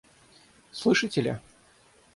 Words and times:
Слышите 0.71 1.21
ли? 1.21 1.37